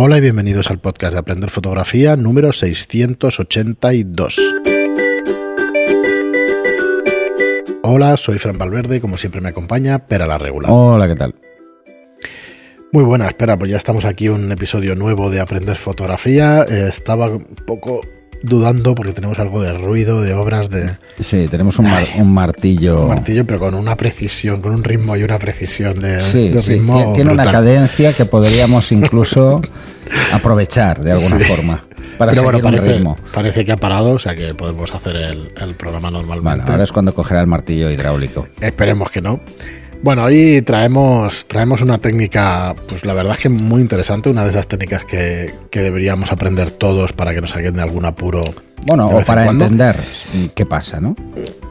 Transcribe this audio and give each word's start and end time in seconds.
Hola 0.00 0.18
y 0.18 0.20
bienvenidos 0.20 0.70
al 0.70 0.78
podcast 0.78 1.14
de 1.14 1.18
Aprender 1.18 1.50
Fotografía 1.50 2.14
número 2.14 2.52
682. 2.52 4.38
Hola, 7.82 8.16
soy 8.16 8.38
Fran 8.38 8.58
Valverde 8.58 8.98
y 8.98 9.00
como 9.00 9.16
siempre 9.16 9.40
me 9.40 9.48
acompaña 9.48 10.06
Pera 10.06 10.28
la 10.28 10.38
Regular. 10.38 10.70
Hola, 10.72 11.08
¿qué 11.08 11.16
tal? 11.16 11.34
Muy 12.92 13.02
buena, 13.02 13.26
espera, 13.26 13.58
pues 13.58 13.72
ya 13.72 13.76
estamos 13.76 14.04
aquí 14.04 14.28
un 14.28 14.52
episodio 14.52 14.94
nuevo 14.94 15.30
de 15.30 15.40
Aprender 15.40 15.76
Fotografía. 15.76 16.62
Eh, 16.62 16.86
estaba 16.88 17.28
un 17.28 17.56
poco 17.66 18.02
dudando 18.42 18.94
porque 18.94 19.12
tenemos 19.12 19.38
algo 19.38 19.60
de 19.62 19.72
ruido, 19.72 20.20
de 20.20 20.32
obras, 20.34 20.70
de... 20.70 20.90
Sí, 21.20 21.46
tenemos 21.50 21.78
un, 21.78 21.90
mar- 21.90 22.04
un 22.16 22.32
martillo. 22.32 23.02
Un 23.02 23.08
martillo, 23.08 23.44
pero 23.46 23.58
con 23.58 23.74
una 23.74 23.96
precisión, 23.96 24.60
con 24.62 24.72
un 24.74 24.84
ritmo 24.84 25.16
y 25.16 25.22
una 25.24 25.38
precisión 25.38 26.00
de, 26.00 26.20
Sí, 26.22 26.48
de 26.50 26.62
sí, 26.62 26.72
ritmo 26.74 27.12
tiene- 27.14 27.32
una 27.32 27.44
cadencia 27.44 28.12
que 28.12 28.24
podríamos 28.24 28.92
incluso 28.92 29.60
aprovechar 30.32 31.02
de 31.02 31.12
alguna 31.12 31.38
Sí. 31.38 31.44
forma 31.44 31.82
para 32.16 32.32
Pero 32.32 32.44
bueno, 32.44 32.60
parece, 32.60 32.92
ritmo. 32.94 33.16
parece 33.32 33.64
que 33.64 33.72
ha 33.72 33.76
parado, 33.76 34.12
o 34.12 34.18
sea 34.18 34.34
que 34.34 34.54
podemos 34.54 34.92
hacer 34.94 35.16
el, 35.16 35.50
el 35.60 35.74
programa 35.74 36.10
Bueno, 36.10 36.18
normalmente. 36.26 36.70
ahora 36.70 36.84
es 36.84 36.92
cuando 36.92 37.14
cogerá 37.14 37.40
el 37.40 37.46
martillo 37.46 37.90
hidráulico. 37.90 38.48
Esperemos 38.60 39.10
que 39.10 39.20
no. 39.20 39.40
Bueno, 40.00 40.24
hoy 40.24 40.62
traemos, 40.62 41.46
traemos 41.48 41.80
una 41.82 41.98
técnica, 41.98 42.74
pues 42.88 43.04
la 43.04 43.14
verdad 43.14 43.32
es 43.34 43.40
que 43.40 43.48
muy 43.48 43.80
interesante, 43.82 44.30
una 44.30 44.44
de 44.44 44.50
esas 44.50 44.68
técnicas 44.68 45.04
que, 45.04 45.52
que 45.70 45.80
deberíamos 45.82 46.30
aprender 46.30 46.70
todos 46.70 47.12
para 47.12 47.34
que 47.34 47.40
nos 47.40 47.50
saquen 47.50 47.74
de 47.74 47.82
algún 47.82 48.04
apuro. 48.04 48.42
Bueno, 48.86 49.06
o 49.08 49.18
en 49.18 49.24
para 49.24 49.46
entender 49.50 49.96
qué 50.54 50.64
pasa, 50.64 51.00
¿no? 51.00 51.16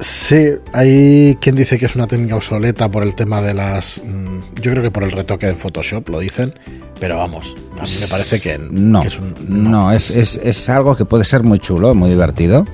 Sí, 0.01 0.49
hay 0.73 1.37
quien 1.39 1.55
dice 1.55 1.77
que 1.77 1.85
es 1.85 1.95
una 1.95 2.05
técnica 2.05 2.35
obsoleta 2.35 2.91
por 2.91 3.03
el 3.03 3.15
tema 3.15 3.41
de 3.41 3.53
las... 3.53 4.01
mm, 4.05 4.39
Yo 4.61 4.71
creo 4.71 4.83
que 4.83 4.91
por 4.91 5.03
el 5.05 5.13
retoque 5.13 5.47
en 5.47 5.55
Photoshop, 5.55 6.09
lo 6.09 6.19
dicen, 6.19 6.53
pero 6.99 7.17
vamos, 7.17 7.55
a 7.79 7.83
mí 7.83 7.91
me 8.01 8.07
parece 8.07 8.41
que, 8.41 8.57
No, 8.59 9.01
que 9.01 9.07
es 9.07 9.19
un... 9.19 9.35
no, 9.47 9.91
es, 9.93 10.11
es- 10.11 10.39
es 10.43 10.69
algo 10.69 10.97
que 10.97 11.05
puede 11.05 11.23
ser 11.23 11.43
muy 11.43 11.59
chulo, 11.59 11.95
muy 11.95 12.09
divertido, 12.09 12.65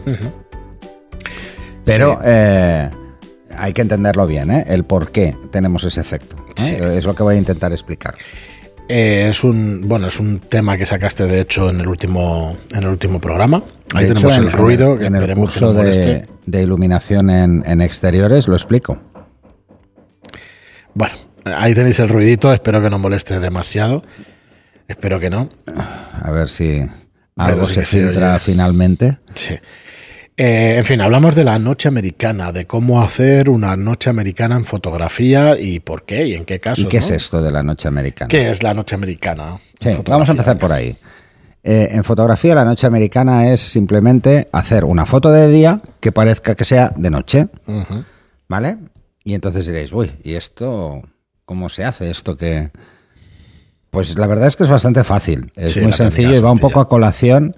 pero 1.85 2.13
Sí. 2.13 2.19
eh, 2.25 2.89
hay 3.57 3.73
que 3.73 3.81
entenderlo 3.81 4.25
bien, 4.27 4.51
¿eh? 4.51 4.63
El 4.67 4.83
por 4.83 5.11
qué 5.11 5.35
tenemos 5.51 5.83
ese 5.83 6.01
efecto. 6.01 6.35
¿eh? 6.49 6.53
Sí. 6.55 6.75
Es 6.75 7.05
lo 7.05 7.15
que 7.15 7.23
voy 7.23 7.35
a 7.35 7.37
intentar 7.37 7.71
explicar. 7.71 8.15
Eh, 8.89 9.27
es 9.29 9.43
un 9.45 9.81
bueno, 9.85 10.07
es 10.07 10.19
un 10.19 10.39
tema 10.39 10.77
que 10.77 10.85
sacaste 10.85 11.25
de 11.25 11.39
hecho 11.39 11.69
en 11.69 11.79
el 11.79 11.87
último 11.87 12.57
en 12.73 12.83
el 12.83 12.89
último 12.89 13.19
programa. 13.21 13.63
Ahí 13.93 14.05
De 14.05 14.11
hecho, 14.11 14.15
tenemos 14.27 14.37
en- 14.37 14.43
el 14.43 14.51
ruido 14.51 14.93
en, 14.93 14.99
que 14.99 15.05
en 15.05 15.15
el 15.15 15.25
que 15.27 15.33
curso 15.35 15.73
de, 15.73 16.27
de 16.45 16.61
iluminación 16.61 17.29
en, 17.29 17.63
en 17.65 17.81
exteriores 17.81 18.47
lo 18.47 18.55
explico. 18.55 18.99
Bueno, 20.93 21.15
ahí 21.45 21.73
tenéis 21.73 21.99
el 21.99 22.09
ruidito, 22.09 22.51
espero 22.53 22.81
que 22.81 22.89
no 22.89 22.99
moleste 22.99 23.39
demasiado. 23.39 24.03
Espero 24.88 25.19
que 25.19 25.29
no. 25.29 25.49
A 26.21 26.29
ver 26.31 26.49
si 26.49 26.85
algo 27.38 27.65
sí 27.65 27.75
se 27.75 27.85
filtra 27.85 28.31
oye. 28.31 28.39
finalmente. 28.39 29.17
Sí. 29.33 29.55
Eh, 30.35 30.77
en 30.77 30.85
fin, 30.85 30.99
hablamos 31.01 31.35
de 31.35 31.43
la 31.43 31.59
noche 31.59 31.87
americana, 31.87 32.51
de 32.51 32.65
cómo 32.65 33.01
hacer 33.03 33.49
una 33.49 33.75
noche 33.75 34.09
americana 34.09 34.55
en 34.55 34.65
fotografía 34.65 35.59
y 35.59 35.79
por 35.79 36.05
qué 36.05 36.25
y 36.27 36.33
en 36.33 36.45
qué 36.45 36.59
casos. 36.59 36.85
¿Y 36.85 36.87
qué 36.87 36.97
es 36.97 37.11
esto 37.11 37.41
de 37.41 37.51
la 37.51 37.61
noche 37.61 37.87
americana? 37.87 38.29
¿Qué 38.29 38.49
es 38.49 38.63
la 38.63 38.73
noche 38.73 38.95
americana? 38.95 39.59
Sí, 39.79 39.91
vamos 40.05 40.27
a 40.29 40.31
empezar 40.31 40.57
por 40.57 40.71
ahí. 40.71 40.97
Eh, 41.63 41.89
en 41.91 42.03
fotografía, 42.03 42.55
la 42.55 42.65
noche 42.65 42.87
americana 42.87 43.47
es 43.53 43.61
simplemente 43.61 44.49
hacer 44.51 44.85
una 44.85 45.05
foto 45.05 45.31
de 45.31 45.49
día 45.49 45.81
que 45.99 46.11
parezca 46.11 46.55
que 46.55 46.65
sea 46.65 46.91
de 46.95 47.09
noche. 47.09 47.47
¿vale? 48.49 48.77
Y 49.23 49.35
entonces 49.35 49.67
diréis, 49.67 49.93
uy, 49.93 50.11
¿y 50.23 50.33
esto 50.33 51.03
cómo 51.45 51.69
se 51.69 51.85
hace? 51.85 52.09
Esto 52.09 52.35
que. 52.35 52.71
Pues 53.91 54.17
la 54.17 54.25
verdad 54.25 54.47
es 54.47 54.55
que 54.55 54.63
es 54.63 54.69
bastante 54.69 55.03
fácil. 55.03 55.51
Es 55.55 55.73
Sí, 55.73 55.81
muy 55.81 55.93
sencillo 55.93 56.35
y 56.35 56.41
va 56.41 56.51
un 56.51 56.57
poco 56.57 56.79
a 56.79 56.89
colación 56.89 57.53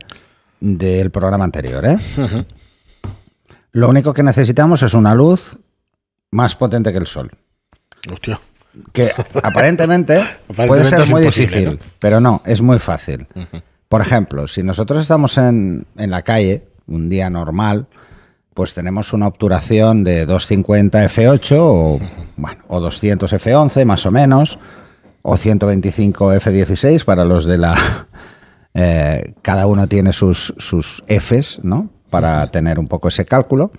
del 0.60 1.10
programa 1.10 1.46
anterior, 1.46 1.86
¿eh? 1.86 1.98
Lo 3.76 3.90
único 3.90 4.14
que 4.14 4.24
necesitamos 4.24 4.84
es 4.84 4.94
una 4.94 5.14
luz 5.14 5.58
más 6.32 6.56
potente 6.56 6.94
que 6.94 6.98
el 6.98 7.08
sol. 7.08 7.30
Hostia. 8.10 8.40
Que 8.94 9.12
aparentemente, 9.44 10.24
puede 10.48 10.86
ser 10.86 11.06
muy 11.10 11.24
difícil, 11.24 11.72
¿no? 11.72 11.78
pero 12.00 12.22
no, 12.22 12.42
es 12.46 12.62
muy 12.62 12.80
fácil. 12.80 13.28
Por 13.90 14.00
ejemplo, 14.00 14.48
si 14.48 14.64
nosotros 14.64 15.02
estamos 15.02 15.38
en, 15.38 15.86
en 15.98 16.10
la 16.10 16.22
calle, 16.22 16.64
un 16.88 17.10
día 17.10 17.30
normal, 17.30 17.88
pues 18.54 18.74
tenemos 18.74 19.12
una 19.12 19.28
obturación 19.28 20.06
de 20.06 20.26
250 20.26 21.10
f8 21.10 21.58
o, 21.60 22.00
bueno, 22.38 22.64
o 22.70 22.80
200 22.80 23.34
f11 23.34 23.84
más 23.84 24.06
o 24.06 24.12
menos, 24.12 24.58
o 25.22 25.36
125 25.36 26.34
f16 26.36 27.04
para 27.04 27.26
los 27.26 27.46
de 27.46 27.58
la... 27.58 27.78
eh, 28.74 29.34
cada 29.42 29.68
uno 29.68 29.90
tiene 29.90 30.14
sus, 30.14 30.54
sus 30.58 31.04
Fs, 31.10 31.60
¿no? 31.62 31.90
Para 32.10 32.50
tener 32.52 32.80
un 32.80 32.88
poco 32.88 33.08
ese 33.08 33.26
cálculo. 33.26 33.72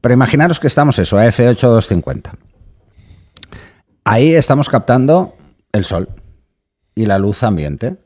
Pero 0.00 0.14
imaginaros 0.14 0.60
que 0.60 0.66
estamos 0.66 0.98
eso, 0.98 1.18
a 1.18 1.26
f8 1.26 1.64
o 1.64 1.70
250. 1.70 2.32
Ahí 4.04 4.34
estamos 4.34 4.68
captando 4.68 5.34
el 5.72 5.84
sol 5.84 6.08
y 6.94 7.06
la 7.06 7.18
luz 7.18 7.42
ambiente. 7.42 7.96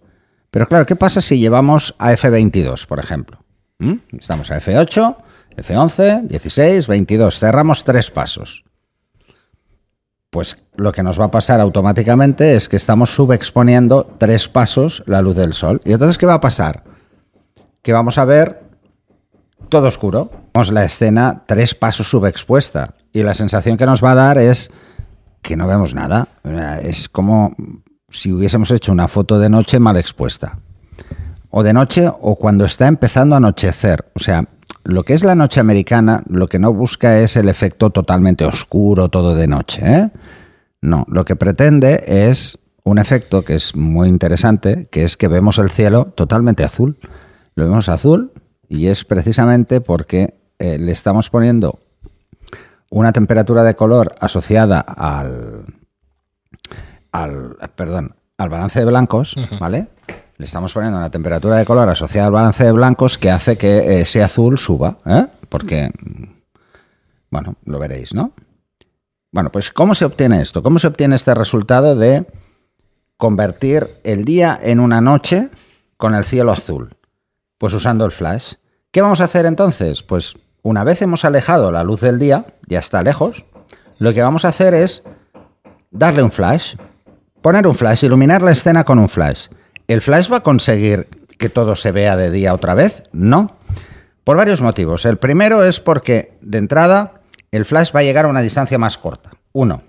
Pero 0.50 0.68
claro, 0.68 0.86
¿qué 0.86 0.96
pasa 0.96 1.20
si 1.20 1.38
llevamos 1.38 1.94
a 1.98 2.12
F22, 2.12 2.86
por 2.86 2.98
ejemplo? 2.98 3.44
¿Mm? 3.78 3.94
Estamos 4.18 4.50
a 4.50 4.60
F8, 4.60 5.16
F11, 5.56 6.28
16, 6.28 6.86
22. 6.86 7.38
Cerramos 7.38 7.84
tres 7.84 8.10
pasos. 8.10 8.64
Pues 10.30 10.58
lo 10.74 10.92
que 10.92 11.02
nos 11.02 11.20
va 11.20 11.26
a 11.26 11.30
pasar 11.30 11.60
automáticamente 11.60 12.56
es 12.56 12.68
que 12.68 12.76
estamos 12.76 13.14
subexponiendo 13.14 14.16
tres 14.18 14.48
pasos 14.48 15.04
la 15.06 15.22
luz 15.22 15.36
del 15.36 15.54
sol. 15.54 15.80
¿Y 15.84 15.92
entonces 15.92 16.18
qué 16.18 16.26
va 16.26 16.34
a 16.34 16.40
pasar? 16.40 16.82
Que 17.82 17.92
vamos 17.92 18.18
a 18.18 18.24
ver 18.24 18.63
todo 19.74 19.88
oscuro. 19.88 20.30
Vemos 20.54 20.70
la 20.70 20.84
escena 20.84 21.42
tres 21.46 21.74
pasos 21.74 22.08
subexpuesta. 22.08 22.94
Y 23.12 23.24
la 23.24 23.34
sensación 23.34 23.76
que 23.76 23.86
nos 23.86 24.04
va 24.04 24.12
a 24.12 24.14
dar 24.14 24.38
es 24.38 24.70
que 25.42 25.56
no 25.56 25.66
vemos 25.66 25.94
nada. 25.94 26.28
Es 26.80 27.08
como 27.08 27.56
si 28.08 28.32
hubiésemos 28.32 28.70
hecho 28.70 28.92
una 28.92 29.08
foto 29.08 29.40
de 29.40 29.48
noche 29.48 29.80
mal 29.80 29.96
expuesta. 29.96 30.58
O 31.50 31.64
de 31.64 31.72
noche 31.72 32.08
o 32.08 32.36
cuando 32.36 32.64
está 32.66 32.86
empezando 32.86 33.34
a 33.34 33.38
anochecer. 33.38 34.12
O 34.14 34.20
sea, 34.20 34.44
lo 34.84 35.02
que 35.02 35.14
es 35.14 35.24
la 35.24 35.34
noche 35.34 35.58
americana, 35.58 36.22
lo 36.28 36.46
que 36.46 36.60
no 36.60 36.72
busca 36.72 37.18
es 37.18 37.34
el 37.34 37.48
efecto 37.48 37.90
totalmente 37.90 38.44
oscuro, 38.44 39.08
todo 39.08 39.34
de 39.34 39.48
noche. 39.48 39.80
¿eh? 39.84 40.10
No, 40.82 41.04
lo 41.08 41.24
que 41.24 41.34
pretende 41.34 42.04
es 42.06 42.60
un 42.84 42.98
efecto 42.98 43.44
que 43.44 43.56
es 43.56 43.74
muy 43.74 44.08
interesante, 44.08 44.86
que 44.92 45.02
es 45.04 45.16
que 45.16 45.26
vemos 45.26 45.58
el 45.58 45.70
cielo 45.70 46.12
totalmente 46.14 46.62
azul. 46.62 46.96
Lo 47.56 47.64
vemos 47.64 47.88
azul 47.88 48.30
y 48.68 48.88
es 48.88 49.04
precisamente 49.04 49.80
porque 49.80 50.34
eh, 50.58 50.78
le 50.78 50.92
estamos 50.92 51.30
poniendo 51.30 51.80
una 52.90 53.12
temperatura 53.12 53.64
de 53.64 53.74
color 53.74 54.14
asociada 54.20 54.80
al, 54.80 55.64
al 57.12 57.56
perdón, 57.74 58.14
al 58.38 58.48
balance 58.48 58.78
de 58.78 58.84
blancos, 58.84 59.34
¿vale? 59.58 59.88
Le 60.36 60.46
estamos 60.46 60.72
poniendo 60.72 60.98
una 60.98 61.10
temperatura 61.10 61.56
de 61.56 61.64
color 61.64 61.88
asociada 61.88 62.26
al 62.26 62.32
balance 62.32 62.64
de 62.64 62.72
blancos 62.72 63.18
que 63.18 63.30
hace 63.30 63.56
que 63.56 63.78
eh, 63.78 64.00
ese 64.00 64.22
azul 64.22 64.58
suba, 64.58 64.98
¿eh? 65.06 65.26
Porque, 65.48 65.90
bueno, 67.30 67.56
lo 67.64 67.78
veréis, 67.78 68.14
¿no? 68.14 68.32
Bueno, 69.30 69.50
pues 69.50 69.72
¿cómo 69.72 69.94
se 69.94 70.04
obtiene 70.04 70.40
esto? 70.40 70.62
¿Cómo 70.62 70.78
se 70.78 70.86
obtiene 70.86 71.16
este 71.16 71.34
resultado 71.34 71.96
de 71.96 72.26
convertir 73.16 73.96
el 74.04 74.24
día 74.24 74.58
en 74.62 74.78
una 74.78 75.00
noche 75.00 75.48
con 75.96 76.14
el 76.14 76.24
cielo 76.24 76.52
azul? 76.52 76.96
Pues 77.58 77.72
usando 77.74 78.04
el 78.04 78.12
flash. 78.12 78.54
¿Qué 78.90 79.00
vamos 79.00 79.20
a 79.20 79.24
hacer 79.24 79.46
entonces? 79.46 80.02
Pues 80.02 80.36
una 80.62 80.84
vez 80.84 81.02
hemos 81.02 81.24
alejado 81.24 81.70
la 81.70 81.84
luz 81.84 82.00
del 82.00 82.18
día, 82.18 82.46
ya 82.66 82.78
está 82.78 83.02
lejos, 83.02 83.44
lo 83.98 84.12
que 84.12 84.22
vamos 84.22 84.44
a 84.44 84.48
hacer 84.48 84.74
es 84.74 85.02
darle 85.90 86.22
un 86.22 86.32
flash, 86.32 86.76
poner 87.42 87.66
un 87.66 87.74
flash, 87.74 88.04
iluminar 88.04 88.42
la 88.42 88.52
escena 88.52 88.84
con 88.84 88.98
un 88.98 89.08
flash. 89.08 89.48
¿El 89.86 90.00
flash 90.00 90.32
va 90.32 90.38
a 90.38 90.42
conseguir 90.42 91.08
que 91.38 91.48
todo 91.48 91.76
se 91.76 91.92
vea 91.92 92.16
de 92.16 92.30
día 92.30 92.54
otra 92.54 92.74
vez? 92.74 93.02
No. 93.12 93.56
Por 94.24 94.36
varios 94.36 94.62
motivos. 94.62 95.04
El 95.04 95.18
primero 95.18 95.62
es 95.62 95.80
porque, 95.80 96.38
de 96.40 96.58
entrada, 96.58 97.20
el 97.50 97.64
flash 97.64 97.94
va 97.94 98.00
a 98.00 98.04
llegar 98.04 98.24
a 98.24 98.28
una 98.28 98.40
distancia 98.40 98.78
más 98.78 98.96
corta. 98.96 99.30
Uno. 99.52 99.82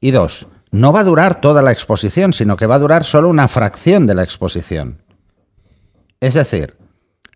Y 0.00 0.10
dos, 0.10 0.48
no 0.70 0.92
va 0.92 1.00
a 1.00 1.04
durar 1.04 1.40
toda 1.40 1.62
la 1.62 1.72
exposición, 1.72 2.32
sino 2.32 2.56
que 2.56 2.66
va 2.66 2.74
a 2.74 2.80
durar 2.80 3.04
solo 3.04 3.28
una 3.28 3.48
fracción 3.48 4.06
de 4.06 4.14
la 4.14 4.24
exposición. 4.24 5.02
Es 6.20 6.34
decir, 6.34 6.76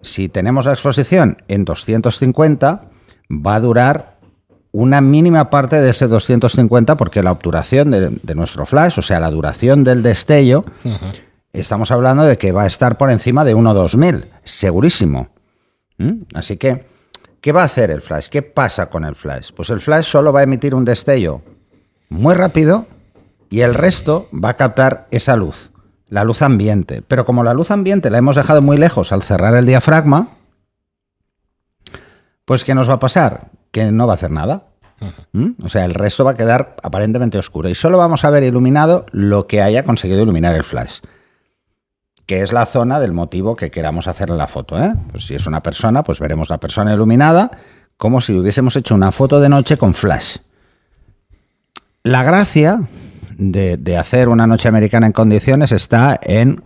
si 0.02 0.28
tenemos 0.28 0.66
la 0.66 0.72
exposición 0.72 1.42
en 1.48 1.64
250, 1.64 2.82
va 3.30 3.54
a 3.54 3.60
durar 3.60 4.18
una 4.72 5.00
mínima 5.00 5.50
parte 5.50 5.80
de 5.80 5.90
ese 5.90 6.06
250 6.06 6.96
porque 6.96 7.22
la 7.22 7.32
obturación 7.32 7.90
de, 7.90 8.10
de 8.10 8.34
nuestro 8.34 8.66
flash, 8.66 8.98
o 8.98 9.02
sea, 9.02 9.20
la 9.20 9.30
duración 9.30 9.84
del 9.84 10.02
destello, 10.02 10.64
estamos 11.52 11.90
hablando 11.90 12.22
de 12.22 12.38
que 12.38 12.52
va 12.52 12.62
a 12.64 12.66
estar 12.66 12.96
por 12.96 13.10
encima 13.10 13.44
de 13.44 13.54
1 13.54 13.74
2000, 13.74 14.26
segurísimo. 14.44 15.30
¿Mm? 15.98 16.22
Así 16.34 16.56
que, 16.56 16.86
¿qué 17.40 17.52
va 17.52 17.62
a 17.62 17.66
hacer 17.66 17.90
el 17.90 18.00
flash? 18.00 18.28
¿Qué 18.28 18.42
pasa 18.42 18.86
con 18.86 19.04
el 19.04 19.16
flash? 19.16 19.50
Pues 19.54 19.70
el 19.70 19.80
flash 19.80 20.04
solo 20.04 20.32
va 20.32 20.40
a 20.40 20.44
emitir 20.44 20.74
un 20.74 20.84
destello 20.84 21.42
muy 22.08 22.34
rápido 22.34 22.86
y 23.50 23.62
el 23.62 23.74
resto 23.74 24.28
va 24.32 24.50
a 24.50 24.56
captar 24.56 25.08
esa 25.10 25.36
luz. 25.36 25.69
La 26.10 26.24
luz 26.24 26.42
ambiente. 26.42 27.02
Pero 27.06 27.24
como 27.24 27.42
la 27.42 27.54
luz 27.54 27.70
ambiente 27.70 28.10
la 28.10 28.18
hemos 28.18 28.36
dejado 28.36 28.60
muy 28.60 28.76
lejos 28.76 29.12
al 29.12 29.22
cerrar 29.22 29.54
el 29.54 29.64
diafragma, 29.64 30.36
pues 32.44 32.64
¿qué 32.64 32.74
nos 32.74 32.90
va 32.90 32.94
a 32.94 32.98
pasar? 32.98 33.48
Que 33.70 33.90
no 33.90 34.06
va 34.06 34.14
a 34.14 34.16
hacer 34.16 34.30
nada. 34.30 34.64
¿Mm? 35.32 35.52
O 35.64 35.68
sea, 35.70 35.86
el 35.86 35.94
resto 35.94 36.24
va 36.24 36.32
a 36.32 36.36
quedar 36.36 36.76
aparentemente 36.82 37.38
oscuro 37.38 37.70
y 37.70 37.74
solo 37.74 37.96
vamos 37.96 38.24
a 38.24 38.30
ver 38.30 38.42
iluminado 38.42 39.06
lo 39.12 39.46
que 39.46 39.62
haya 39.62 39.84
conseguido 39.84 40.20
iluminar 40.20 40.54
el 40.54 40.64
flash, 40.64 40.98
que 42.26 42.42
es 42.42 42.52
la 42.52 42.66
zona 42.66 43.00
del 43.00 43.14
motivo 43.14 43.56
que 43.56 43.70
queramos 43.70 44.08
hacer 44.08 44.28
en 44.28 44.36
la 44.36 44.46
foto. 44.46 44.78
¿eh? 44.78 44.92
Pues 45.10 45.24
si 45.26 45.34
es 45.34 45.46
una 45.46 45.62
persona, 45.62 46.04
pues 46.04 46.20
veremos 46.20 46.50
la 46.50 46.58
persona 46.58 46.92
iluminada 46.92 47.50
como 47.96 48.20
si 48.20 48.32
hubiésemos 48.32 48.76
hecho 48.76 48.94
una 48.94 49.12
foto 49.12 49.40
de 49.40 49.48
noche 49.48 49.76
con 49.76 49.94
flash. 49.94 50.38
La 52.02 52.22
gracia 52.22 52.88
de, 53.40 53.76
de 53.78 53.96
hacer 53.96 54.28
una 54.28 54.46
noche 54.46 54.68
americana 54.68 55.06
en 55.06 55.12
condiciones 55.12 55.72
está 55.72 56.20
en 56.22 56.62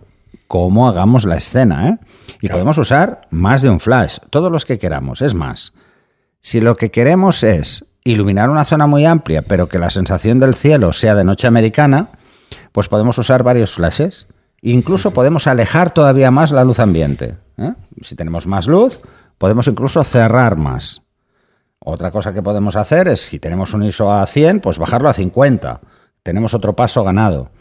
cómo 0.47 0.87
hagamos 0.87 1.25
la 1.25 1.37
escena. 1.37 1.89
¿eh? 1.89 1.97
Y 2.35 2.47
Claro. 2.47 2.55
podemos 2.55 2.77
usar 2.77 3.21
más 3.31 3.61
de 3.61 3.69
un 3.69 3.79
flash, 3.79 4.17
todos 4.29 4.51
los 4.51 4.65
que 4.65 4.77
queramos. 4.77 5.21
Es 5.21 5.33
más, 5.33 5.73
si 6.41 6.59
lo 6.59 6.75
que 6.75 6.91
queremos 6.91 7.43
es 7.43 7.85
iluminar 8.03 8.49
una 8.49 8.65
zona 8.65 8.85
muy 8.87 9.05
amplia, 9.05 9.41
pero 9.41 9.67
que 9.67 9.79
la 9.79 9.89
sensación 9.89 10.39
del 10.39 10.53
cielo 10.53 10.93
sea 10.93 11.15
de 11.15 11.23
noche 11.23 11.47
americana, 11.47 12.09
pues 12.71 12.87
podemos 12.89 13.17
usar 13.17 13.41
varios 13.41 13.73
flashes. 13.73 14.27
Incluso 14.61 15.11
podemos 15.11 15.47
alejar 15.47 15.91
todavía 15.91 16.29
más 16.29 16.51
la 16.51 16.63
luz 16.65 16.79
ambiente. 16.79 17.37
¿eh? 17.57 17.73
Si 18.01 18.15
tenemos 18.15 18.47
más 18.47 18.67
luz, 18.67 19.01
podemos 19.37 19.67
incluso 19.67 20.03
cerrar 20.03 20.57
más. 20.57 21.01
Otra 21.79 22.11
cosa 22.11 22.33
que 22.33 22.41
podemos 22.41 22.75
hacer 22.75 23.07
es, 23.07 23.21
si 23.21 23.39
tenemos 23.39 23.73
un 23.73 23.83
ISO 23.83 24.11
a 24.11 24.25
100, 24.27 24.59
pues 24.59 24.77
bajarlo 24.77 25.07
a 25.07 25.13
50. 25.13 25.79
Tenemos 26.25 26.55
otro 26.55 26.75
paso 26.75 27.03
ganado. 27.03 27.51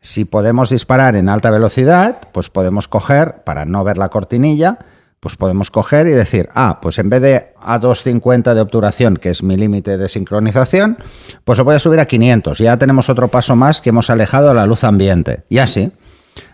Si 0.00 0.24
podemos 0.24 0.68
disparar 0.68 1.14
en 1.14 1.28
alta 1.28 1.48
velocidad, 1.48 2.18
pues 2.32 2.50
podemos 2.50 2.88
coger, 2.88 3.44
para 3.44 3.66
no 3.66 3.84
ver 3.84 3.98
la 3.98 4.08
cortinilla, 4.08 4.80
pues 5.20 5.36
podemos 5.36 5.70
coger 5.70 6.08
y 6.08 6.10
decir, 6.10 6.48
ah, 6.52 6.80
pues 6.82 6.98
en 6.98 7.08
vez 7.08 7.22
de 7.22 7.54
a 7.60 7.78
250 7.78 8.52
de 8.52 8.60
obturación, 8.60 9.16
que 9.16 9.30
es 9.30 9.44
mi 9.44 9.56
límite 9.56 9.96
de 9.96 10.08
sincronización, 10.08 10.98
pues 11.44 11.60
lo 11.60 11.64
voy 11.64 11.76
a 11.76 11.78
subir 11.78 12.00
a 12.00 12.06
500. 12.06 12.58
Ya 12.58 12.76
tenemos 12.78 13.08
otro 13.08 13.28
paso 13.28 13.54
más 13.54 13.80
que 13.80 13.90
hemos 13.90 14.10
alejado 14.10 14.50
a 14.50 14.54
la 14.54 14.66
luz 14.66 14.82
ambiente. 14.82 15.44
Y 15.48 15.58
así, 15.58 15.92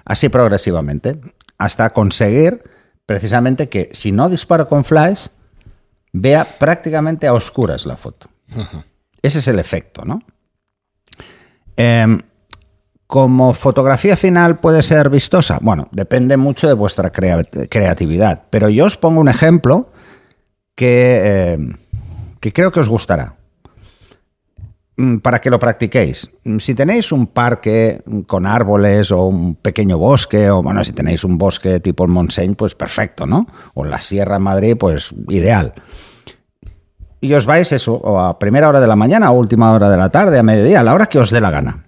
así 0.05 0.29
progresivamente, 0.29 1.19
hasta 1.57 1.89
conseguir 1.95 2.65
precisamente 3.07 3.71
que 3.71 3.89
si 3.95 4.13
no 4.13 4.29
disparo 4.29 4.69
con 4.69 4.85
flash, 4.85 5.29
vea 6.13 6.45
prácticamente 6.45 7.27
a 7.27 7.33
oscuras 7.33 7.87
la 7.87 7.97
foto. 7.97 8.29
Ese 9.23 9.39
es 9.39 9.49
el 9.49 9.59
efecto, 9.59 10.05
¿no? 10.05 10.21
Em, 11.77 12.21
como 13.07 13.55
fotografía 13.55 14.17
final 14.17 14.59
puede 14.59 14.83
ser 14.83 15.11
vistosa. 15.11 15.59
Bueno, 15.63 15.89
depende 15.93 16.37
mucho 16.37 16.67
de 16.67 16.75
vuestra 16.75 17.11
crea- 17.13 17.45
creatividad. 17.69 18.45
Pero 18.51 18.69
yo 18.69 18.87
os 18.87 18.97
pongo 18.97 19.21
un 19.21 19.29
ejemplo 19.29 19.93
que, 20.75 21.53
em, 21.55 21.75
que 22.41 22.53
creo 22.53 22.73
que 22.73 22.81
os 22.81 22.89
gustará. 22.89 23.37
Mm, 24.99 25.19
Para 25.19 25.41
que 25.41 25.51
lo 25.51 25.59
practiquéis. 25.59 26.31
Mm, 26.45 26.59
Si 26.59 26.75
tenéis 26.75 27.13
un 27.13 27.27
parque 27.27 28.03
con 28.27 28.47
árboles 28.47 29.13
o 29.13 29.27
un 29.27 29.55
pequeño 29.57 29.99
bosque, 29.99 30.51
o 30.51 30.63
bueno, 30.63 30.83
si 30.83 30.93
tenéis 30.93 31.23
un 31.23 31.37
bosque 31.37 31.81
tipo 31.81 32.05
el 32.05 32.11
Montseny, 32.11 32.55
pues 32.55 32.75
perfecto, 32.75 33.27
¿no? 33.27 33.47
O 33.75 33.85
la 33.85 34.01
Sierra 34.01 34.39
Madrid, 34.39 34.75
pues 34.79 35.15
ideal 35.29 35.75
y 37.21 37.33
os 37.35 37.47
vais 37.47 37.73
eso, 37.73 37.95
o 37.95 38.21
a 38.21 38.39
primera 38.39 38.69
hora 38.69 38.81
de 38.81 38.87
la 38.87 38.97
mañana, 38.97 39.27
a 39.27 39.31
última 39.31 39.73
hora 39.73 39.89
de 39.89 39.97
la 39.97 40.11
tarde, 40.11 40.39
a 40.39 40.43
mediodía, 40.43 40.81
a 40.81 40.83
la 40.83 40.95
hora 40.95 41.07
que 41.07 41.19
os 41.19 41.31
dé 41.31 41.41
la 41.41 41.51
gana. 41.51 41.85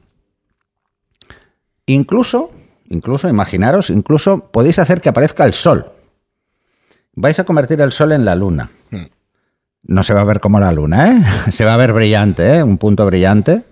Incluso, 1.87 2.51
incluso, 2.89 3.29
imaginaros, 3.29 3.91
incluso 3.91 4.51
podéis 4.51 4.79
hacer 4.79 5.01
que 5.01 5.09
aparezca 5.09 5.45
el 5.45 5.55
sol. 5.55 5.87
Vais 7.15 7.39
a 7.39 7.45
convertir 7.45 7.81
el 7.81 7.93
sol 7.93 8.13
en 8.13 8.25
la 8.25 8.35
luna. 8.35 8.71
No 9.83 10.03
se 10.03 10.13
va 10.13 10.21
a 10.21 10.25
ver 10.25 10.41
como 10.41 10.61
la 10.61 10.73
luna, 10.73 11.13
¿eh? 11.13 11.23
Se 11.51 11.65
va 11.65 11.75
a 11.75 11.79
ver 11.79 11.93
brillante, 11.93 12.57
¿eh? 12.57 12.63
Un 12.63 12.79
punto 12.79 13.07
brillante, 13.07 13.63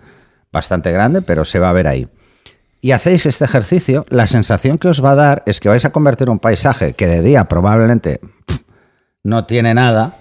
bastante 0.52 0.90
grande, 0.92 1.20
pero 1.20 1.44
se 1.44 1.58
va 1.58 1.68
a 1.68 1.72
ver 1.72 1.86
ahí. 1.86 2.08
Y 2.80 2.92
hacéis 2.92 3.26
este 3.26 3.44
ejercicio, 3.44 4.06
la 4.08 4.26
sensación 4.26 4.78
que 4.78 4.88
os 4.88 5.04
va 5.04 5.10
a 5.10 5.16
dar 5.16 5.42
es 5.46 5.60
que 5.60 5.68
vais 5.68 5.84
a 5.84 5.90
convertir 5.90 6.30
un 6.30 6.38
paisaje 6.38 6.92
que 6.92 7.06
de 7.06 7.20
día 7.20 7.44
probablemente 7.46 8.20
no 9.24 9.44
tiene 9.44 9.74
nada, 9.74 10.16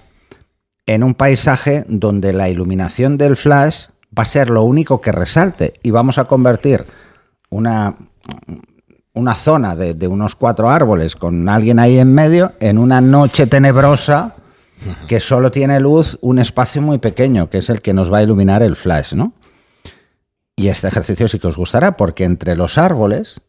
en 0.85 1.03
un 1.03 1.15
paisaje 1.15 1.85
donde 1.87 2.33
la 2.33 2.49
iluminación 2.49 3.17
del 3.17 3.35
flash 3.35 3.87
va 4.17 4.23
a 4.23 4.27
ser 4.27 4.49
lo 4.49 4.63
único 4.63 5.01
que 5.01 5.11
resalte 5.11 5.73
y 5.83 5.91
vamos 5.91 6.17
a 6.17 6.25
convertir 6.25 6.85
una, 7.49 7.95
una 9.13 9.33
zona 9.33 9.75
de, 9.75 9.93
de 9.93 10.07
unos 10.07 10.35
cuatro 10.35 10.69
árboles 10.69 11.15
con 11.15 11.49
alguien 11.49 11.79
ahí 11.79 11.97
en 11.97 12.13
medio 12.13 12.53
en 12.59 12.77
una 12.77 13.01
noche 13.01 13.47
tenebrosa 13.47 14.35
que 15.07 15.19
solo 15.19 15.51
tiene 15.51 15.79
luz 15.79 16.17
un 16.21 16.39
espacio 16.39 16.81
muy 16.81 16.97
pequeño, 16.97 17.49
que 17.49 17.59
es 17.59 17.69
el 17.69 17.81
que 17.81 17.93
nos 17.93 18.11
va 18.11 18.19
a 18.19 18.23
iluminar 18.23 18.61
el 18.61 18.75
flash, 18.75 19.13
¿no? 19.13 19.33
Y 20.55 20.67
este 20.67 20.88
ejercicio 20.88 21.27
sí 21.27 21.39
que 21.39 21.47
os 21.47 21.57
gustará 21.57 21.97
porque 21.97 22.23
entre 22.23 22.55
los 22.55 22.77
árboles 22.77 23.41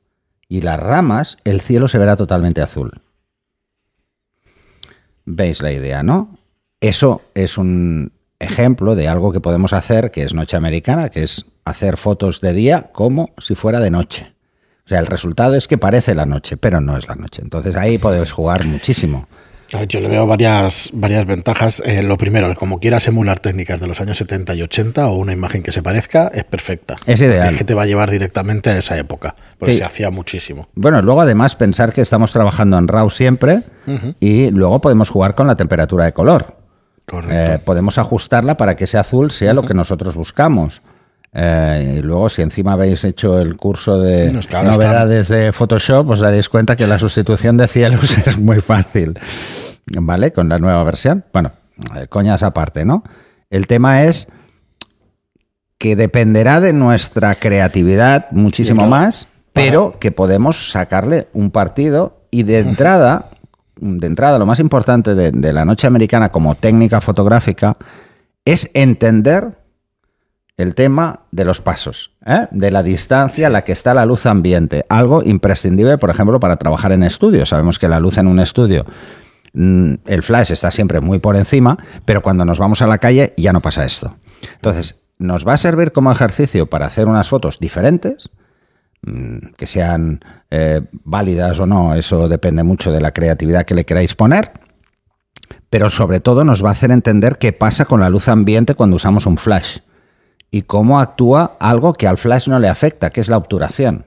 y 0.48 0.62
las 0.62 0.80
ramas 0.80 1.36
el 1.44 1.60
cielo 1.60 1.88
se 1.88 1.98
verá 1.98 2.16
totalmente 2.16 2.62
azul. 2.62 3.02
¿Veis 5.24 5.62
la 5.62 5.72
idea, 5.72 6.02
no? 6.02 6.38
Eso 6.86 7.22
es 7.34 7.58
un 7.58 8.12
ejemplo 8.38 8.94
de 8.94 9.08
algo 9.08 9.32
que 9.32 9.40
podemos 9.40 9.72
hacer 9.72 10.10
que 10.12 10.22
es 10.22 10.34
noche 10.34 10.56
americana, 10.56 11.08
que 11.08 11.22
es 11.24 11.46
hacer 11.64 11.96
fotos 11.96 12.40
de 12.40 12.52
día 12.52 12.90
como 12.92 13.30
si 13.38 13.54
fuera 13.56 13.80
de 13.80 13.90
noche. 13.90 14.32
O 14.84 14.88
sea, 14.88 15.00
el 15.00 15.06
resultado 15.06 15.56
es 15.56 15.66
que 15.66 15.78
parece 15.78 16.14
la 16.14 16.26
noche, 16.26 16.56
pero 16.56 16.80
no 16.80 16.96
es 16.96 17.08
la 17.08 17.16
noche. 17.16 17.42
Entonces 17.42 17.74
ahí 17.74 17.98
podéis 17.98 18.30
jugar 18.30 18.64
muchísimo. 18.66 19.26
A 19.72 19.78
ver, 19.78 19.88
Yo 19.88 20.00
le 20.00 20.08
veo 20.08 20.28
varias, 20.28 20.90
varias 20.92 21.26
ventajas. 21.26 21.82
Eh, 21.84 22.04
lo 22.04 22.16
primero, 22.16 22.54
como 22.54 22.78
quieras 22.78 23.08
emular 23.08 23.40
técnicas 23.40 23.80
de 23.80 23.88
los 23.88 24.00
años 24.00 24.16
70 24.18 24.54
y 24.54 24.62
80 24.62 25.08
o 25.08 25.16
una 25.16 25.32
imagen 25.32 25.64
que 25.64 25.72
se 25.72 25.82
parezca, 25.82 26.30
es 26.32 26.44
perfecta. 26.44 26.94
Es 27.04 27.20
ideal. 27.20 27.54
Es 27.54 27.58
que 27.58 27.64
te 27.64 27.74
va 27.74 27.82
a 27.82 27.86
llevar 27.86 28.12
directamente 28.12 28.70
a 28.70 28.78
esa 28.78 28.96
época, 28.96 29.34
porque 29.58 29.74
Sí. 29.74 29.78
se 29.78 29.84
hacía 29.84 30.10
muchísimo. 30.12 30.68
Bueno, 30.76 31.02
luego 31.02 31.20
además 31.22 31.56
pensar 31.56 31.92
que 31.92 32.02
estamos 32.02 32.30
trabajando 32.32 32.78
en 32.78 32.86
RAW 32.86 33.10
siempre 33.10 33.64
y 34.20 34.52
luego 34.52 34.80
podemos 34.80 35.08
jugar 35.10 35.34
con 35.34 35.48
la 35.48 35.56
temperatura 35.56 36.04
de 36.04 36.12
color. 36.12 36.55
Eh, 37.28 37.58
podemos 37.64 37.98
ajustarla 37.98 38.56
para 38.56 38.74
que 38.74 38.84
ese 38.84 38.98
azul 38.98 39.30
sea 39.30 39.54
lo 39.54 39.62
que 39.62 39.74
nosotros 39.74 40.16
buscamos. 40.16 40.82
Eh, 41.32 41.96
y 41.98 42.02
luego, 42.02 42.28
si 42.28 42.42
encima 42.42 42.72
habéis 42.72 43.04
hecho 43.04 43.38
el 43.38 43.56
curso 43.56 43.98
de 43.98 44.32
No, 44.32 44.40
novedades 44.62 45.28
de 45.28 45.52
Photoshop, 45.52 46.08
os 46.08 46.20
daréis 46.20 46.48
cuenta 46.48 46.76
que 46.76 46.86
la 46.86 46.98
sustitución 46.98 47.56
de 47.56 47.68
cielos 47.68 48.16
es 48.26 48.38
muy 48.38 48.60
fácil. 48.60 49.18
¿Vale? 49.92 50.32
Con 50.32 50.48
la 50.48 50.58
nueva 50.58 50.82
versión. 50.82 51.25
Bueno, 51.32 51.52
eh, 51.94 52.06
coñas 52.08 52.42
aparte, 52.42 52.84
¿no? 52.84 53.04
El 53.50 53.66
tema 53.66 54.04
es 54.04 54.26
que 55.78 55.94
dependerá 55.94 56.60
de 56.60 56.72
nuestra 56.72 57.34
creatividad 57.36 58.26
muchísimo 58.30 58.82
Sí, 58.82 58.84
¿no? 58.84 58.90
más, 58.90 59.28
pero 59.52 59.98
que 60.00 60.10
podemos 60.10 60.70
sacarle 60.70 61.28
un 61.32 61.50
partido 61.50 62.22
y 62.30 62.42
de 62.42 62.58
entrada, 62.58 63.30
de 63.76 64.06
entrada, 64.06 64.38
lo 64.38 64.47
más 64.47 64.61
importante 64.61 65.14
de, 65.14 65.52
la 65.52 65.64
noche 65.64 65.87
americana 65.87 66.30
como 66.30 66.54
técnica 66.54 67.00
fotográfica 67.00 67.76
es 68.45 68.71
entender 68.75 69.59
el 70.56 70.75
tema 70.75 71.21
de 71.33 71.45
los 71.45 71.61
pasos, 71.61 72.12
¿eh? 72.25 72.47
de 72.50 72.71
la 72.71 72.83
distancia 72.83 73.49
a 73.49 73.50
la 73.50 73.64
que 73.64 73.73
está 73.73 73.92
la 73.92 74.06
luz 74.06 74.25
ambiente. 74.25 74.87
Algo 74.88 75.23
imprescindible, 75.23 75.99
por 75.99 76.09
ejemplo, 76.09 76.40
para 76.40 76.56
trabajar 76.56 76.92
en 76.92 77.02
estudio. 77.02 77.45
Sabemos 77.45 77.78
que 77.78 77.88
la 77.88 78.00
luz 78.00 78.16
en 78.16 78.26
un 78.26 78.40
estudio, 78.40 78.87
mm, 79.52 79.95
el 80.06 80.23
flash 80.23 80.52
está 80.52 80.71
siempre 80.71 81.00
muy 81.00 81.18
por 81.18 81.37
encima, 81.37 81.76
pero 82.06 82.23
cuando 82.23 82.47
nos 82.47 82.59
vamos 82.59 82.80
a 82.80 82.87
la 82.87 82.97
calle 82.97 83.35
ya 83.37 83.52
no 83.52 83.61
pasa 83.61 83.85
esto. 83.85 84.16
Entonces, 84.54 85.02
nos 85.18 85.47
va 85.47 85.54
a 85.54 85.59
servir 85.59 85.92
como 85.92 86.11
ejercicio 86.11 86.66
para 86.66 86.87
hacer 86.87 87.06
unas 87.06 87.28
fotos 87.28 87.59
diferentes, 87.59 88.30
que 89.56 89.66
sean 89.66 90.20
eh, 90.50 90.82
válidas 91.04 91.58
o 91.60 91.66
no, 91.66 91.94
eso 91.94 92.28
depende 92.28 92.62
mucho 92.62 92.92
de 92.92 93.00
la 93.00 93.12
creatividad 93.12 93.64
que 93.64 93.75
le 93.75 93.84
queráis 93.84 94.14
poner, 94.14 94.52
pero 95.70 95.90
sobre 95.90 96.20
todo 96.20 96.44
nos 96.44 96.64
va 96.64 96.70
a 96.70 96.72
hacer 96.72 96.90
entender 96.90 97.38
qué 97.38 97.52
pasa 97.52 97.84
con 97.84 98.00
la 98.00 98.10
luz 98.10 98.28
ambiente 98.28 98.75
cuando 98.75 98.96
usamos 98.96 99.26
un 99.26 99.38
flash 99.38 99.78
y 100.50 100.62
cómo 100.62 101.00
actúa 101.00 101.56
algo 101.60 101.92
que 101.92 102.06
al 102.06 102.18
flash 102.18 102.48
no 102.48 102.58
le 102.58 102.68
afecta, 102.68 103.10
que 103.10 103.20
es 103.20 103.28
la 103.28 103.36
obturación. 103.36 104.06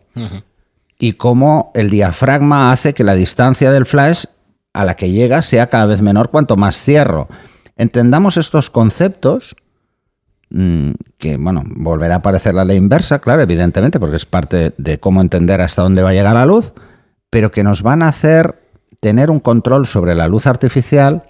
Y 0.98 1.14
cómo 1.14 1.72
el 1.76 1.90
diafragma 1.90 2.72
hace 2.72 2.94
que 2.94 3.04
la 3.04 3.16
distancia 3.16 3.72
del 3.72 3.86
flash 3.86 4.26
a 4.74 4.86
la 4.86 4.96
que 4.96 5.12
llega 5.12 5.42
sea 5.42 5.68
cada 5.68 5.86
vez 5.86 6.02
menor 6.02 6.30
cuanto 6.30 6.58
más 6.58 6.76
cierro. 6.76 7.28
Entendamos 7.78 8.38
estos 8.38 8.70
conceptos, 8.70 9.56
mm, 9.56 9.69
que 10.52 11.38
bueno, 11.38 11.64
volverá 11.68 12.16
a 12.16 12.18
aparecer 12.18 12.56
la 12.56 12.66
ley 12.66 12.78
inversa, 12.78 13.20
claro, 13.20 13.42
evidentemente, 13.44 14.00
porque 14.00 14.16
es 14.16 14.26
parte 14.26 14.74
de 14.78 15.00
cómo 15.00 15.22
entender 15.22 15.62
hasta 15.62 15.84
dónde 15.84 16.02
va 16.02 16.10
a 16.10 16.14
llegar 16.14 16.34
la 16.34 16.46
luz, 16.46 16.74
pero 17.30 17.52
que 17.52 17.64
nos 17.64 17.84
van 17.84 18.02
a 18.02 18.08
hacer 18.08 18.56
tener 19.00 19.30
un 19.30 19.40
control 19.40 19.86
sobre 19.86 20.16
la 20.16 20.28
luz 20.28 20.48
artificial 20.48 21.24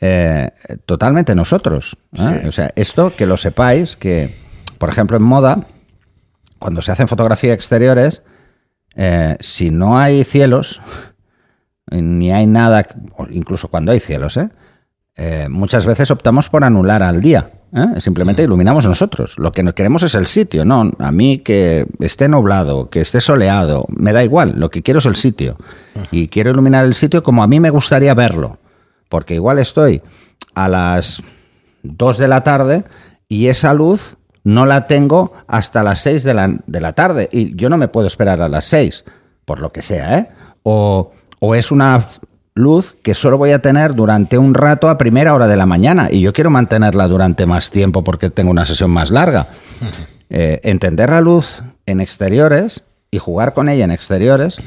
eh, 0.00 0.50
totalmente 0.86 1.34
nosotros. 1.34 1.98
¿eh? 2.14 2.40
Sí. 2.42 2.48
O 2.48 2.52
sea, 2.52 2.70
esto 2.76 3.14
que 3.16 3.26
lo 3.26 3.36
sepáis, 3.36 3.96
que, 3.96 4.34
por 4.78 4.88
ejemplo, 4.88 5.16
en 5.16 5.22
moda, 5.22 5.66
cuando 6.58 6.82
se 6.82 6.92
hacen 6.92 7.08
fotografías 7.08 7.54
exteriores, 7.54 8.22
eh, 8.94 9.36
si 9.40 9.70
no 9.70 9.98
hay 9.98 10.24
cielos, 10.24 10.80
ni 11.90 12.32
hay 12.32 12.46
nada, 12.46 12.86
incluso 13.30 13.68
cuando 13.68 13.92
hay 13.92 14.00
cielos, 14.00 14.38
muchas 15.50 15.84
veces 15.84 16.10
optamos 16.10 16.48
por 16.48 16.64
anular 16.64 17.02
al 17.02 17.20
día. 17.20 17.50
Simplemente 17.98 18.42
iluminamos 18.42 18.84
nosotros. 18.86 19.38
Lo 19.38 19.52
que 19.52 19.62
queremos 19.72 20.02
es 20.02 20.14
el 20.14 20.26
sitio, 20.26 20.64
¿no? 20.64 20.90
A 20.98 21.12
mí 21.12 21.38
que 21.38 21.86
esté 22.00 22.28
nublado, 22.28 22.90
que 22.90 23.00
esté 23.00 23.20
soleado, 23.20 23.86
me 23.88 24.12
da 24.12 24.24
igual. 24.24 24.54
Lo 24.56 24.70
que 24.70 24.82
quiero 24.82 24.98
es 24.98 25.06
el 25.06 25.16
sitio. 25.16 25.56
Y 26.10 26.28
quiero 26.28 26.50
iluminar 26.50 26.84
el 26.84 26.94
sitio 26.94 27.22
como 27.22 27.42
a 27.42 27.46
mí 27.46 27.60
me 27.60 27.70
gustaría 27.70 28.14
verlo. 28.14 28.58
Porque 29.08 29.34
igual 29.34 29.58
estoy 29.58 30.02
a 30.54 30.68
las 30.68 31.22
2 31.82 32.18
de 32.18 32.28
la 32.28 32.42
tarde 32.42 32.84
y 33.28 33.46
esa 33.46 33.72
luz 33.72 34.16
no 34.42 34.66
la 34.66 34.86
tengo 34.86 35.32
hasta 35.46 35.82
las 35.82 36.00
6 36.00 36.24
de 36.24 36.34
la, 36.34 36.56
de 36.66 36.80
la 36.80 36.92
tarde 36.94 37.28
y 37.32 37.54
yo 37.56 37.68
no 37.68 37.76
me 37.76 37.88
puedo 37.88 38.06
esperar 38.06 38.40
a 38.40 38.48
las 38.48 38.64
6, 38.66 39.04
por 39.44 39.60
lo 39.60 39.70
que 39.70 39.82
sea, 39.82 40.18
¿eh? 40.18 40.28
O, 40.62 41.12
o 41.40 41.54
es 41.54 41.70
una 41.70 42.06
luz 42.54 42.96
que 43.02 43.14
solo 43.14 43.38
voy 43.38 43.52
a 43.52 43.62
tener 43.62 43.94
durante 43.94 44.38
un 44.38 44.54
rato 44.54 44.88
a 44.88 44.98
primera 44.98 45.34
hora 45.34 45.46
de 45.46 45.56
la 45.56 45.66
mañana 45.66 46.08
y 46.10 46.20
yo 46.20 46.32
quiero 46.32 46.50
mantenerla 46.50 47.08
durante 47.08 47.46
más 47.46 47.70
tiempo 47.70 48.04
porque 48.04 48.30
tengo 48.30 48.50
una 48.50 48.64
sesión 48.64 48.90
más 48.90 49.10
larga. 49.10 49.48
Eh, 50.28 50.60
entender 50.64 51.10
la 51.10 51.20
luz 51.20 51.62
en 51.86 52.00
exteriores 52.00 52.84
y 53.10 53.18
jugar 53.18 53.54
con 53.54 53.68
ella 53.68 53.84
en 53.84 53.90
exteriores 53.90 54.58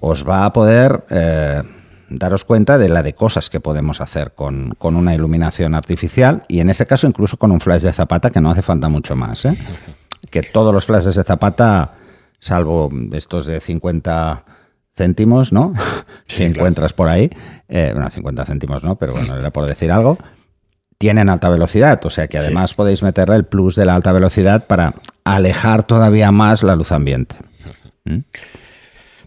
os 0.00 0.28
va 0.28 0.44
a 0.44 0.52
poder 0.52 1.04
eh, 1.10 1.62
daros 2.08 2.44
cuenta 2.44 2.78
de 2.78 2.88
la 2.88 3.02
de 3.02 3.14
cosas 3.14 3.50
que 3.50 3.60
podemos 3.60 4.00
hacer 4.00 4.32
con, 4.32 4.76
una 4.80 5.14
iluminación 5.14 5.74
artificial 5.74 6.44
y 6.48 6.60
en 6.60 6.70
ese 6.70 6.86
caso 6.86 7.06
incluso 7.06 7.36
con 7.36 7.52
un 7.52 7.60
flash 7.60 7.82
de 7.82 7.92
zapata 7.92 8.30
que 8.30 8.40
no 8.40 8.50
hace 8.50 8.62
falta 8.62 8.88
mucho 8.88 9.16
más. 9.16 9.44
¿eh? 9.44 9.56
Que 10.30 10.42
todos 10.42 10.74
los 10.74 10.86
flashes 10.86 11.14
de 11.14 11.24
zapata, 11.24 11.94
salvo 12.38 12.90
estos 13.12 13.46
de 13.46 13.60
50 13.60 14.44
céntimos, 15.00 15.52
¿no? 15.52 15.72
si 16.26 16.44
encuentras 16.44 16.92
por 16.92 17.08
ahí, 17.08 17.30
eh, 17.68 17.90
bueno, 17.94 18.10
50 18.10 18.44
céntimos 18.44 18.84
no, 18.84 18.96
pero 18.96 19.12
bueno, 19.12 19.36
era 19.36 19.50
por 19.50 19.66
decir 19.66 19.90
algo, 19.90 20.18
tienen 20.98 21.30
alta 21.30 21.48
velocidad, 21.48 22.04
o 22.04 22.10
sea 22.10 22.28
que 22.28 22.36
además 22.36 22.74
podéis 22.74 23.02
meterle 23.02 23.36
el 23.36 23.44
plus 23.44 23.74
de 23.76 23.86
la 23.86 23.94
alta 23.94 24.12
velocidad 24.12 24.66
para 24.66 24.94
alejar 25.24 25.84
todavía 25.84 26.30
más 26.32 26.62
la 26.62 26.76
luz 26.76 26.92
ambiente. 26.92 27.36
¿Mm? 28.04 28.18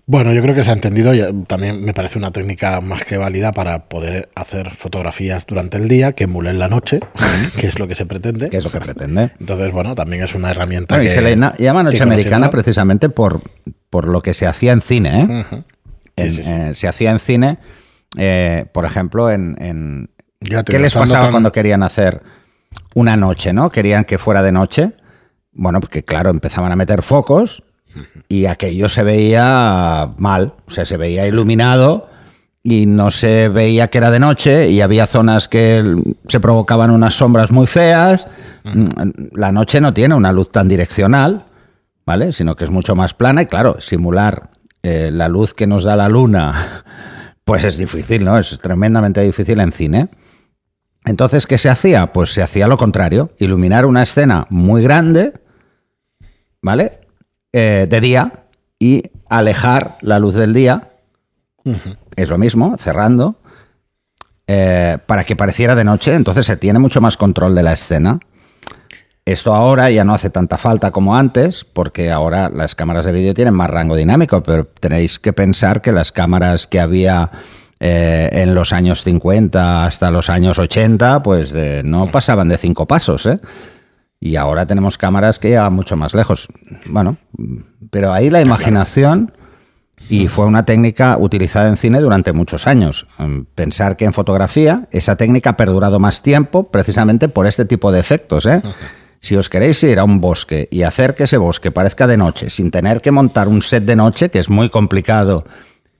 Bueno, 0.05 0.33
yo 0.33 0.41
creo 0.41 0.53
que 0.53 0.65
se 0.65 0.69
ha 0.69 0.73
entendido 0.73 1.13
y 1.15 1.23
también 1.45 1.83
me 1.83 1.93
parece 1.93 2.19
una 2.19 2.29
técnica 2.29 2.81
más 2.81 3.05
que 3.05 3.17
válida 3.17 3.53
para 3.53 3.85
poder 3.85 4.29
hacer 4.35 4.71
fotografías 4.71 5.47
durante 5.47 5.77
el 5.77 5.87
día 5.87 6.11
que 6.11 6.25
emulen 6.25 6.59
la 6.59 6.67
noche, 6.67 6.99
que 7.59 7.67
es 7.67 7.79
lo 7.79 7.87
que 7.87 7.95
se 7.95 8.05
pretende. 8.05 8.49
Que 8.49 8.57
es 8.57 8.63
lo 8.63 8.69
que 8.69 8.81
pretende. 8.81 9.31
Entonces, 9.39 9.71
bueno, 9.71 9.95
también 9.95 10.23
es 10.23 10.35
una 10.35 10.51
herramienta 10.51 10.99
que... 10.99 11.05
Y 11.05 11.09
se 11.09 11.21
le 11.21 11.35
llama 11.57 11.83
noche 11.83 12.03
americana 12.03 12.51
precisamente 12.51 13.09
por, 13.09 13.41
por 13.93 14.07
lo 14.07 14.21
que 14.21 14.33
se 14.33 14.47
hacía 14.47 14.71
en 14.71 14.81
cine, 14.81 15.45
¿eh? 15.53 15.63
eh 16.15 16.71
se 16.73 16.87
hacía 16.87 17.11
en 17.11 17.19
cine, 17.19 17.59
eh, 18.17 18.65
por 18.73 18.85
ejemplo, 18.85 19.29
en... 19.29 20.09
¿Qué 20.65 20.79
les 20.79 20.95
pasaba 20.95 21.29
cuando 21.29 21.51
querían 21.51 21.83
hacer 21.83 22.23
una 22.95 23.15
noche, 23.15 23.53
no? 23.53 23.69
Querían 23.69 24.05
que 24.05 24.17
fuera 24.17 24.41
de 24.41 24.51
noche. 24.51 24.93
Bueno, 25.51 25.79
porque 25.79 26.03
claro, 26.03 26.31
empezaban 26.31 26.71
a 26.71 26.75
meter 26.75 27.03
focos 27.03 27.61
y 28.27 28.47
aquello 28.47 28.89
se 28.89 29.03
veía 29.03 30.09
mal, 30.17 30.55
o 30.65 30.71
sea, 30.71 30.85
se 30.85 30.97
veía 30.97 31.27
iluminado 31.27 32.09
y 32.63 32.87
no 32.87 33.11
se 33.11 33.47
veía 33.47 33.89
que 33.89 33.99
era 33.99 34.09
de 34.09 34.19
noche 34.19 34.69
y 34.69 34.81
había 34.81 35.05
zonas 35.05 35.47
que 35.47 35.83
se 36.27 36.39
provocaban 36.39 36.89
unas 36.89 37.13
sombras 37.13 37.51
muy 37.51 37.67
feas. 37.67 38.25
La 39.33 39.51
noche 39.51 39.79
no 39.79 39.93
tiene 39.93 40.15
una 40.15 40.31
luz 40.31 40.51
tan 40.51 40.67
direccional, 40.67 41.45
¿vale? 42.05 42.33
Sino 42.33 42.55
que 42.55 42.63
es 42.63 42.69
mucho 42.69 42.95
más 42.95 43.13
plana 43.13 43.41
y 43.41 43.45
claro, 43.45 43.79
simular 43.79 44.51
eh, 44.81 45.09
la 45.11 45.27
luz 45.27 45.53
que 45.53 45.67
nos 45.67 45.83
da 45.83 45.95
la 45.95 46.09
luna, 46.09 46.83
pues 47.43 47.63
es 47.63 47.77
difícil, 47.77 48.25
¿no? 48.25 48.37
Es 48.37 48.59
tremendamente 48.59 49.21
difícil 49.21 49.59
en 49.59 49.71
cine. 49.71 50.09
Entonces, 51.05 51.47
¿qué 51.47 51.57
se 51.57 51.69
hacía? 51.69 52.13
Pues 52.13 52.33
se 52.33 52.41
hacía 52.41 52.67
lo 52.67 52.77
contrario, 52.77 53.31
iluminar 53.37 53.85
una 53.85 54.03
escena 54.03 54.47
muy 54.49 54.83
grande, 54.83 55.33
¿vale? 56.61 57.01
Eh, 57.51 57.87
de 57.89 58.01
día 58.01 58.45
y 58.79 59.11
alejar 59.29 59.97
la 60.01 60.19
luz 60.19 60.35
del 60.35 60.53
día. 60.53 60.89
Es 62.15 62.29
lo 62.29 62.37
mismo, 62.37 62.77
cerrando, 62.77 63.37
eh, 64.47 64.97
para 65.05 65.23
que 65.23 65.35
pareciera 65.35 65.75
de 65.75 65.83
noche. 65.83 66.13
Entonces 66.13 66.45
se 66.45 66.57
tiene 66.57 66.79
mucho 66.79 66.99
más 66.99 67.17
control 67.17 67.55
de 67.55 67.63
la 67.63 67.73
escena. 67.73 68.19
Esto 69.25 69.55
ahora 69.55 69.89
ya 69.89 70.03
no 70.03 70.13
hace 70.13 70.29
tanta 70.29 70.57
falta 70.57 70.91
como 70.91 71.15
antes, 71.15 71.63
porque 71.63 72.11
ahora 72.11 72.49
las 72.49 72.75
cámaras 72.75 73.05
de 73.05 73.13
vídeo 73.13 73.33
tienen 73.33 73.53
más 73.53 73.69
rango 73.69 73.95
dinámico, 73.95 74.43
pero 74.43 74.65
tenéis 74.65 75.17
que 75.17 75.31
pensar 75.31 75.81
que 75.81 75.93
las 75.93 76.11
cámaras 76.11 76.67
que 76.67 76.81
había 76.81 77.31
eh, 77.79 78.29
en 78.31 78.53
los 78.53 78.73
años 78.73 79.03
50 79.03 79.85
hasta 79.85 80.11
los 80.11 80.29
años 80.29 80.59
80, 80.59 81.23
pues 81.23 81.53
no 81.83 82.11
pasaban 82.11 82.49
de 82.49 82.57
cinco 82.57 82.85
pasos. 82.85 83.25
¿eh? 83.25 83.39
Y 84.19 84.35
ahora 84.35 84.65
tenemos 84.65 84.97
cámaras 84.97 85.39
que 85.39 85.49
llevan 85.49 85.73
mucho 85.73 85.95
más 85.95 86.13
lejos. 86.13 86.47
Bueno, 86.85 87.17
pero 87.91 88.13
ahí 88.13 88.29
la 88.29 88.41
imaginación, 88.41 89.33
y 90.09 90.27
fue 90.27 90.45
una 90.45 90.65
técnica 90.65 91.17
utilizada 91.17 91.69
en 91.69 91.77
cine 91.77 91.99
durante 91.99 92.33
muchos 92.33 92.67
años. 92.67 93.07
Em, 93.19 93.45
pensar 93.55 93.97
que 93.97 94.05
en 94.05 94.13
fotografía 94.13 94.87
esa 94.91 95.15
técnica 95.15 95.51
ha 95.51 95.57
perdurado 95.57 95.99
más 95.99 96.21
tiempo 96.21 96.71
precisamente 96.71 97.29
por 97.29 97.47
este 97.47 97.65
tipo 97.65 97.91
de 97.91 97.99
efectos. 97.99 98.45
¿eh? 98.45 98.61
Si 99.23 99.37
os 99.37 99.47
queréis 99.47 99.81
ir 99.83 99.99
a 99.99 100.03
un 100.03 100.19
bosque 100.19 100.67
y 100.69 100.83
hacer 100.83 101.15
que 101.15 101.23
ese 101.23 101.37
bosque 101.37 101.71
parezca 101.71 102.07
de 102.07 102.17
noche, 102.17 102.49
sin 102.49 102.71
tener 102.71 102.99
que 102.99 103.09
montar 103.11 103.47
un 103.47 103.61
set 103.61 103.85
de 103.85 103.95
noche, 103.95 104.29
que 104.29 104.37
es 104.37 104.49
muy 104.49 104.69
complicado, 104.69 105.45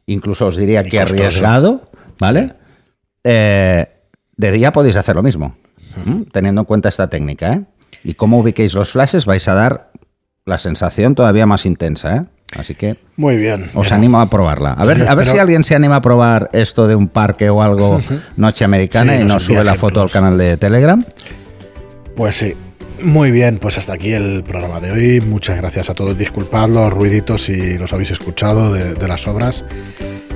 incluso 0.06 0.48
os 0.48 0.58
diría 0.58 0.84
que 0.84 1.00
arriesgado, 1.00 1.90
¿vale? 2.20 2.52
Eh, 3.24 3.88
de 4.36 4.52
día 4.52 4.74
podéis 4.74 4.98
hacer 4.98 5.16
lo 5.16 5.24
mismo, 5.24 5.56
teniendo 6.34 6.62
en 6.62 6.66
cuenta 6.66 6.90
esta 6.90 7.10
técnica. 7.10 7.54
¿eh? 7.54 7.62
Y 8.04 8.16
cómo 8.16 8.40
ubiquéis 8.40 8.74
los 8.74 8.92
flashes 8.92 9.26
vais 9.26 9.48
a 9.48 9.54
dar 9.54 9.92
la 10.46 10.58
sensación 10.58 11.16
todavía 11.16 11.46
más 11.46 11.66
intensa, 11.66 12.18
¿eh? 12.18 12.24
Así 12.58 12.76
que 12.76 12.98
muy 13.16 13.38
bien. 13.38 13.72
Os 13.74 13.94
animo 13.94 14.20
a 14.20 14.30
probarla. 14.30 14.74
A 14.74 14.84
ver, 14.84 15.08
a 15.08 15.16
ver 15.16 15.26
si 15.26 15.38
alguien 15.38 15.64
se 15.64 15.76
anima 15.76 15.96
a 15.96 16.02
probar 16.02 16.50
esto 16.52 16.88
de 16.88 16.96
un 16.96 17.08
parque 17.08 17.50
o 17.50 17.64
algo 17.64 18.02
noche 18.36 18.66
americana 18.66 19.16
y 19.16 19.24
nos 19.24 19.44
sube 19.44 19.64
la 19.64 19.76
foto 19.76 20.02
al 20.02 20.12
canal 20.12 20.38
de 20.38 20.58
Telegram. 20.58 21.04
Pues 22.16 22.36
sí. 22.36 22.54
Muy 23.04 23.32
bien, 23.32 23.58
pues 23.58 23.78
hasta 23.78 23.94
aquí 23.94 24.14
el 24.14 24.44
programa 24.44 24.80
de 24.80 24.92
hoy. 24.92 25.22
Muchas 25.22 25.58
gracias 25.58 25.90
a 25.90 25.94
todos. 25.94 26.18
Disculpad 26.18 26.70
los 26.70 26.92
ruiditos 26.92 27.44
si 27.44 27.78
los 27.78 27.92
habéis 27.92 28.12
escuchado 28.12 28.72
de, 28.72 29.08
las 29.08 29.28
obras. 29.28 29.66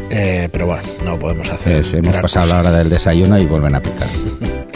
Eh, 0.10 0.50
pero 0.52 0.68
bueno, 0.68 0.84
no 1.06 1.18
podemos 1.18 1.50
hacer. 1.50 1.86
hemos 1.94 2.18
pasado 2.18 2.48
la 2.48 2.60
hora 2.60 2.72
del 2.72 2.90
desayuno 2.90 3.40
y 3.40 3.46
vuelven 3.46 3.76
a 3.76 3.82
picar. 3.82 4.08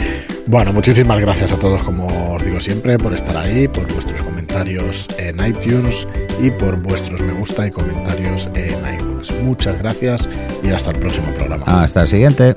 Bueno, 0.44 0.72
muchísimas 0.72 1.20
gracias 1.20 1.52
a 1.52 1.56
todos, 1.56 1.84
como 1.84 2.34
os 2.34 2.44
digo 2.44 2.58
siempre, 2.58 2.98
por 2.98 3.14
estar 3.14 3.36
ahí, 3.36 3.68
por 3.68 3.90
vuestros 3.90 4.20
comentarios 4.22 5.06
en 5.16 5.36
iTunes 5.46 6.06
y 6.42 6.50
por 6.50 6.82
vuestros 6.82 7.20
me 7.22 7.32
gusta 7.32 7.68
y 7.68 7.70
comentarios 7.70 8.50
en 8.52 8.74
iTunes. 8.92 9.32
Muchas 9.40 9.78
gracias 9.78 10.28
y 10.62 10.70
hasta 10.70 10.90
el 10.90 10.98
próximo 10.98 11.32
programa. 11.34 11.64
Hasta 11.84 12.02
el 12.02 12.08
siguiente. 12.08 12.56